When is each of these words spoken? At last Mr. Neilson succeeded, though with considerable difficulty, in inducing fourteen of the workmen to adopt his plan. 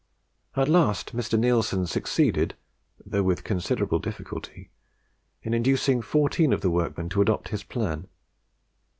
At 0.55 0.67
last 0.67 1.15
Mr. 1.15 1.37
Neilson 1.37 1.85
succeeded, 1.85 2.55
though 3.05 3.21
with 3.21 3.43
considerable 3.43 3.99
difficulty, 3.99 4.71
in 5.43 5.53
inducing 5.53 6.01
fourteen 6.01 6.53
of 6.53 6.61
the 6.61 6.71
workmen 6.71 7.07
to 7.09 7.21
adopt 7.21 7.49
his 7.49 7.63
plan. 7.63 8.07